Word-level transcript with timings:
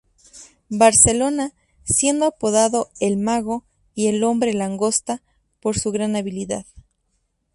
Barcelona, 0.71 1.53
siendo 1.83 2.25
apodado 2.25 2.89
"el 2.99 3.17
mago" 3.17 3.65
y 3.93 4.07
"el 4.07 4.23
hombre 4.23 4.55
langosta" 4.55 5.21
por 5.59 5.77
su 5.77 5.91
gran 5.91 6.15
habilidad. 6.15 6.65